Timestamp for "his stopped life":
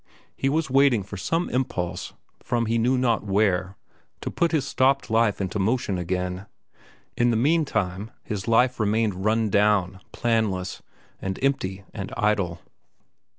4.51-5.39